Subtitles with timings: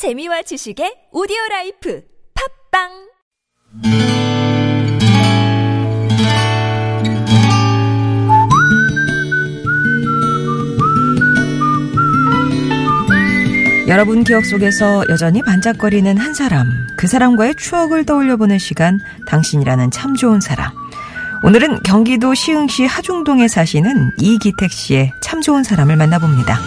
[0.00, 2.00] 재미와 지식의 오디오 life
[2.72, 2.88] 팟빵
[13.88, 20.40] 여러분 기억 속에서 여전히 반짝거리는 한 사람, 그 사람과의 추억을 떠올려보는 시간, 당신이라는 참 좋은
[20.40, 20.72] 사람.
[21.44, 26.58] 오늘은 경기도 시흥시 하중동에 사시는 이기택 씨의 참 좋은 사람을 만나봅니다.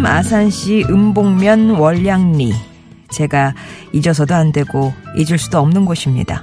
[0.00, 2.54] 충남 아산시 음봉면 월량리.
[3.10, 3.52] 제가
[3.92, 6.42] 잊어서도 안 되고 잊을 수도 없는 곳입니다.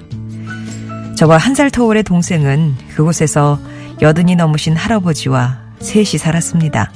[1.15, 3.59] 저와 한 살 터울의 동생은 그곳에서
[3.99, 6.91] 여든이 넘으신 할아버지와 셋이 살았습니다.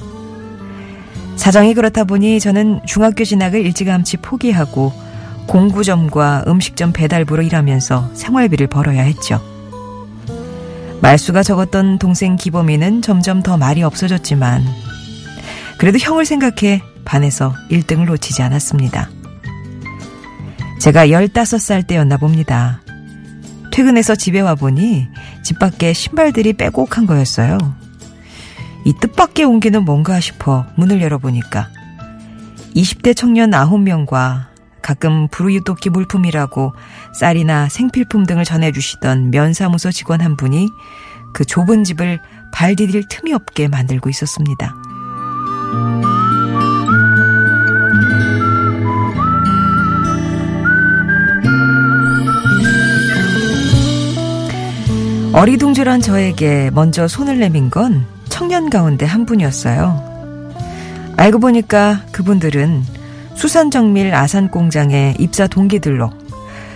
[1.34, 4.92] 사정이 그렇다 보니 저는 중학교 진학을 일찌감치 포기하고
[5.48, 9.40] 공구점과 음식점 배달부로 일하면서 생활비를 벌어야 했죠.
[11.00, 14.91] 말수가 적었던 동생 기범이는 점점 더 말이 없어졌지만
[15.82, 19.10] 그래도 형을 생각해 반에서 1등을 놓치지 않았습니다.
[20.80, 22.80] 제가 15살 때였나 봅니다.
[23.72, 25.08] 퇴근해서 집에 와보니
[25.42, 27.58] 집 밖에 신발들이 빼곡한 거였어요.
[28.84, 31.68] 이 뜻밖의 온기는 뭔가 싶어 문을 열어보니까
[32.76, 34.44] 20대 청년 9명과
[34.82, 36.74] 가끔 불우유토끼 물품이라고
[37.18, 40.68] 쌀이나 생필품 등을 전해주시던 면사무소 직원 한 분이
[41.34, 42.20] 그 좁은 집을
[42.52, 44.76] 발 디딜 틈이 없게 만들고 있었습니다.
[55.34, 60.52] 어리둥절한 저에게 먼저 손을 내민 건 청년 가운데 한 분이었어요.
[61.16, 62.84] 알고 보니까 그분들은
[63.34, 66.10] 수산정밀 아산공장의 입사 동기들로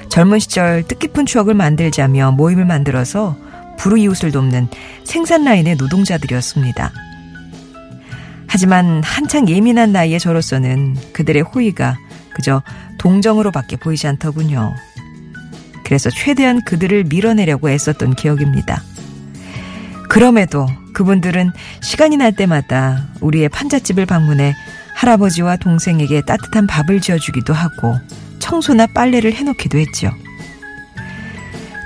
[0.09, 3.37] 젊은 시절 뜻깊은 추억을 만들자며 모임을 만들어서
[3.79, 4.69] 불우이웃을 돕는
[5.05, 6.93] 생산라인의 노동자들이었습니다.
[8.49, 11.99] 하지만 한창 예민한 나이에 저로서는 그들의 호의가
[12.35, 12.63] 그저
[12.99, 14.75] 동정으로밖에 보이지 않더군요.
[15.85, 18.83] 그래서 최대한 그들을 밀어내려고 애썼던 기억입니다.
[20.09, 24.55] 그럼에도 그분들은 시간이 날 때마다 우리의 판잣집을 방문해
[24.95, 27.95] 할아버지와 동생에게 따뜻한 밥을 지어주기도 하고
[28.39, 30.11] 청소나 빨래를 해놓기도 했죠.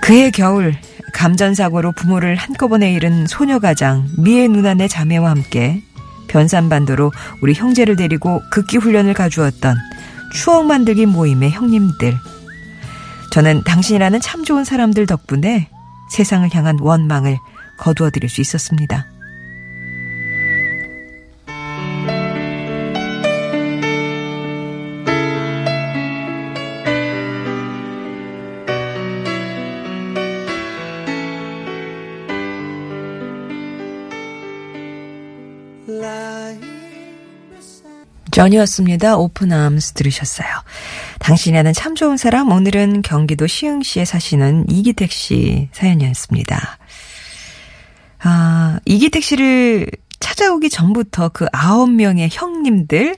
[0.03, 0.75] 그해 겨울
[1.13, 5.83] 감전사고로 부모를 한꺼번에 잃은 소녀가장 미애 누나네 자매와 함께
[6.31, 9.77] 변산반도로 우리 형제를 데리고 극기 훈련을 가주었던
[10.33, 12.17] 추억 만들기 모임의 형님들.
[13.33, 15.69] 저는 당신이라는 참 좋은 사람들 덕분에
[16.11, 17.39] 세상을 향한 원망을
[17.79, 19.07] 거두어 드릴 수 있었습니다.
[38.41, 39.19] 전이었습니다.
[39.19, 40.49] 오픈암스 들으셨어요.
[41.19, 46.79] 당신이라는 참 좋은 사람, 오늘은 경기도 시흥시에 사시는 이기택 씨 사연이었습니다.
[48.23, 49.89] 아, 이기택 씨를
[50.21, 53.17] 찾아오기 전부터 그 아홉 명의 형님들,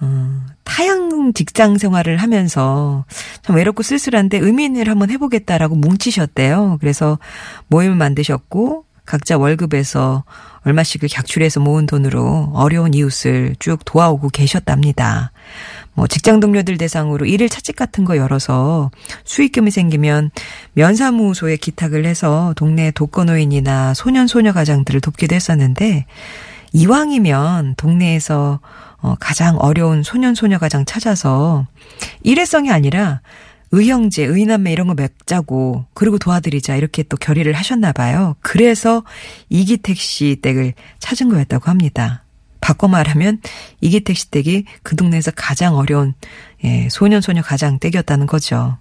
[0.00, 3.04] 어, 타양 직장 생활을 하면서
[3.42, 6.78] 참 외롭고 쓸쓸한데 의민을 한번 해보겠다라고 뭉치셨대요.
[6.80, 7.20] 그래서
[7.68, 10.24] 모임을 만드셨고, 각자 월급에서
[10.64, 15.32] 얼마씩을 객출해서 모은 돈으로 어려운 이웃을 쭉 도와오고 계셨답니다.
[15.92, 18.90] 뭐 직장 동료들 대상으로 일일 차집 같은 거 열어서
[19.24, 20.30] 수익금이 생기면
[20.72, 26.06] 면사무소에 기탁을 해서 동네 독거노인이나 소년 소녀 가장들을 돕기도 했었는데
[26.72, 28.60] 이왕이면 동네에서
[28.98, 31.66] 어 가장 어려운 소년 소녀 가장 찾아서
[32.22, 33.20] 일회성이 아니라
[33.72, 38.36] 의형제, 의남매 이런 거 맺자고 그리고 도와드리자 이렇게 또 결의를 하셨나 봐요.
[38.40, 39.04] 그래서
[39.48, 42.24] 이기택 씨 댁을 찾은 거였다고 합니다.
[42.60, 43.40] 바꿔 말하면
[43.80, 46.14] 이기택 씨 댁이 그 동네에서 가장 어려운
[46.64, 48.78] 예, 소년 소녀 가장 댁이었다는 거죠.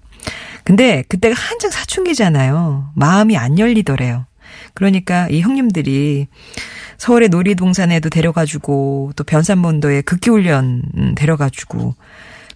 [0.64, 2.92] 근데 그때가 한창 사춘기잖아요.
[2.96, 4.26] 마음이 안 열리더래요.
[4.74, 6.28] 그러니까 이 형님들이
[6.97, 11.96] 서울의 놀이동산에도 데려가주고 또 변산본도에 극기훈련 데려가주고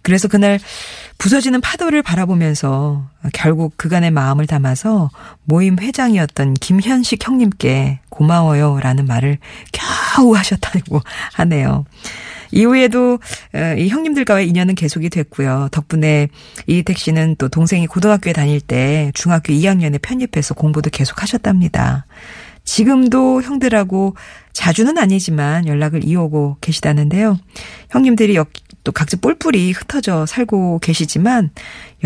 [0.07, 0.57] 그래서 그날
[1.17, 5.09] 부서지는 파도를 바라보면서 결국 그간의 마음을 담아서
[5.43, 9.37] 모임 회장이었던 김현식 형님께 고마워요 라는 말을
[9.73, 11.01] 겨우 하셨다고
[11.33, 11.83] 하네요.
[12.53, 13.19] 이후에도
[13.53, 15.67] 어, 이 형님들과의 인연은 계속이 됐고요.
[15.73, 16.29] 덕분에
[16.67, 22.05] 이택 씨는 또 동생이 고등학교에 다닐 때 중학교 2학년에 편입해서 공부도 계속 하셨답니다.
[22.63, 24.15] 지금도 형들하고
[24.53, 27.37] 자주는 아니지만 연락을 이어오고 계시다는데요.
[27.89, 28.37] 형님들이
[28.87, 31.49] 또 각자 뿔뿔이 흩어져 살고 계시지만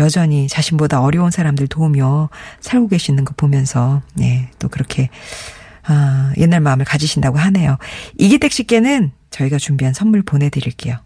[0.00, 5.08] 여전히 자신보다 어려운 사람들 도우며 살고 계시는 거 보면서 네, 또 그렇게
[5.84, 7.78] 아, 옛날 마음을 가지신다고 하네요.
[8.18, 10.96] 이기택 씨께는 저희가 준비한 선물 보내드릴게요.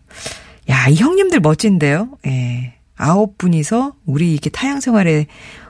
[0.70, 2.08] 야, 이 형님들 멋진데요?
[2.26, 2.73] 예.
[2.96, 5.26] 아홉 분이서 우리 이게 타양 생활에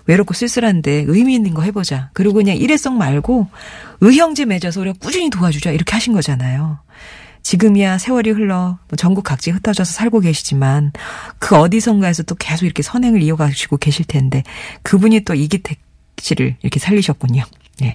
[0.06, 2.10] 외롭고 쓸쓸한데 의미 있는 거 해보자.
[2.12, 3.48] 그리고 그냥 일회성 말고
[4.02, 5.72] 의형제 맺어서 우리가 꾸준히 도와주자.
[5.72, 6.78] 이렇게 하신 거잖아요.
[7.46, 10.90] 지금이야 세월이 흘러 뭐 전국 각지 흩어져서 살고 계시지만
[11.38, 14.42] 그 어디선가에서 또 계속 이렇게 선행을 이어가시고 계실 텐데
[14.82, 15.78] 그분이 또 이기택
[16.18, 17.44] 씨를 이렇게 살리셨군요.
[17.78, 17.94] 네.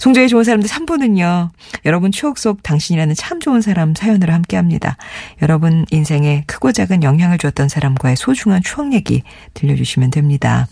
[0.00, 1.50] 송정의 좋은 사람들 3부는요.
[1.84, 4.96] 여러분 추억 속 당신이라는 참 좋은 사람 사연으로 함께 합니다.
[5.40, 9.22] 여러분 인생에 크고 작은 영향을 주었던 사람과의 소중한 추억 얘기
[9.54, 10.66] 들려주시면 됩니다.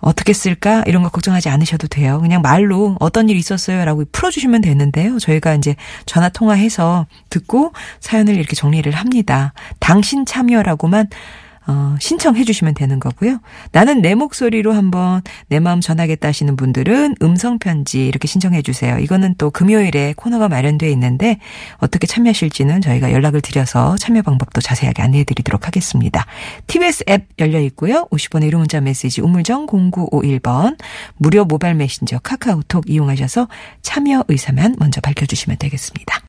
[0.00, 0.84] 어떻게 쓸까?
[0.86, 2.20] 이런 거 걱정하지 않으셔도 돼요.
[2.20, 3.84] 그냥 말로 어떤 일 있었어요?
[3.84, 5.18] 라고 풀어주시면 되는데요.
[5.18, 9.52] 저희가 이제 전화 통화해서 듣고 사연을 이렇게 정리를 합니다.
[9.80, 11.08] 당신 참여라고만
[11.68, 13.40] 어, 신청해 주시면 되는 거고요.
[13.72, 18.98] 나는 내 목소리로 한번 내 마음 전하겠다 하시는 분들은 음성편지 이렇게 신청해 주세요.
[18.98, 21.38] 이거는 또 금요일에 코너가 마련되어 있는데
[21.78, 26.24] 어떻게 참여하실지는 저희가 연락을 드려서 참여 방법도 자세하게 안내해 드리도록 하겠습니다.
[26.68, 28.06] TBS 앱 열려 있고요.
[28.10, 30.76] 50번의 1호 문자 메시지 우물정 0951번
[31.16, 33.48] 무료 모바일 메신저 카카오톡 이용하셔서
[33.82, 36.20] 참여 의사만 먼저 밝혀주시면 되겠습니다.